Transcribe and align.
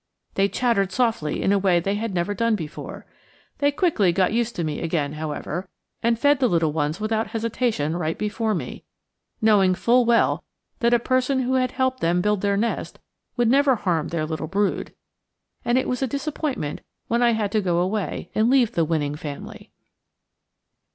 They 0.33 0.49
chattered 0.49 0.91
softly 0.91 1.43
in 1.43 1.51
a 1.51 1.59
way 1.59 1.79
they 1.79 1.93
had 1.93 2.11
never 2.11 2.33
done 2.33 2.55
before. 2.55 3.05
They 3.59 3.71
quickly 3.71 4.11
got 4.11 4.33
used 4.33 4.55
to 4.55 4.63
me 4.63 4.81
again, 4.81 5.13
however, 5.13 5.69
and 6.01 6.17
fed 6.17 6.39
the 6.39 6.47
little 6.47 6.71
ones 6.73 6.99
without 6.99 7.27
hesitation 7.27 7.95
right 7.95 8.17
before 8.17 8.55
me, 8.55 8.83
knowing 9.43 9.75
full 9.75 10.03
well 10.05 10.43
that 10.79 10.91
a 10.95 10.97
person 10.97 11.41
who 11.41 11.53
had 11.53 11.73
helped 11.73 11.99
them 11.99 12.19
build 12.19 12.41
their 12.41 12.57
nest 12.57 12.97
would 13.37 13.51
never 13.51 13.75
harm 13.75 14.07
their 14.07 14.25
little 14.25 14.47
brood; 14.47 14.95
and 15.63 15.77
it 15.77 15.87
was 15.87 16.01
a 16.01 16.07
disappointment 16.07 16.81
when 17.07 17.21
I 17.21 17.33
had 17.33 17.51
to 17.51 17.61
go 17.61 17.77
away 17.77 18.31
and 18.33 18.49
leave 18.49 18.71
the 18.71 18.83
winning 18.83 19.13
family. 19.13 19.71